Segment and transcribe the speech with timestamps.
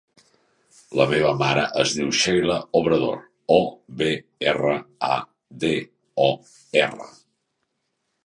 [0.99, 3.19] La meva mare es diu Sheila Obrador:
[3.55, 3.59] o,
[3.99, 4.09] be,
[4.53, 4.73] erra,
[5.17, 5.21] a,
[5.65, 5.75] de,
[6.29, 6.31] o,
[6.85, 7.09] erra.